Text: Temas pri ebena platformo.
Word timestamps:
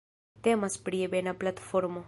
Temas 0.45 0.79
pri 0.87 1.03
ebena 1.11 1.37
platformo. 1.45 1.99